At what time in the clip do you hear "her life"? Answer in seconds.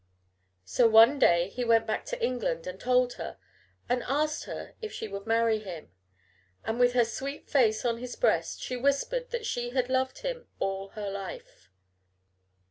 10.97-11.69